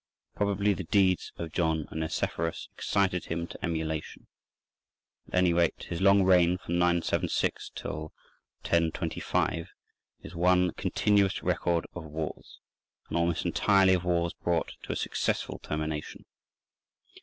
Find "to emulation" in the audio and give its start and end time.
3.45-4.25